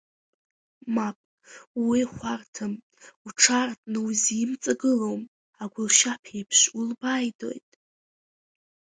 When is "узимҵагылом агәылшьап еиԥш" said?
4.07-6.59